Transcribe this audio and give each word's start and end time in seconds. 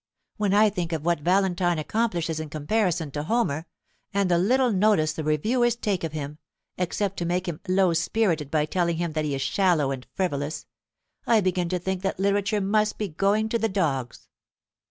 When 0.37 0.51
I 0.51 0.71
think 0.71 0.93
of 0.93 1.05
what 1.05 1.19
Valentine 1.19 1.77
accomplishes 1.77 2.39
in 2.39 2.49
comparison 2.49 3.11
to 3.11 3.21
Homer, 3.21 3.67
and 4.11 4.31
the 4.31 4.39
little 4.39 4.71
notice 4.71 5.13
the 5.13 5.23
reviewers 5.23 5.75
take 5.75 6.03
of 6.03 6.11
him, 6.11 6.39
except 6.75 7.17
to 7.17 7.25
make 7.25 7.47
him 7.47 7.59
low 7.67 7.93
spirited 7.93 8.49
by 8.49 8.65
telling 8.65 8.97
him 8.97 9.11
that 9.13 9.25
he 9.25 9.35
is 9.35 9.43
shallow 9.43 9.91
and 9.91 10.07
frivolous, 10.15 10.65
I 11.27 11.39
begin 11.39 11.69
to 11.69 11.77
think 11.77 12.01
that 12.01 12.19
literature 12.19 12.61
must 12.61 12.97
be 12.97 13.09
going 13.09 13.47
to 13.49 13.59
the 13.59 13.69
dogs." 13.69 14.27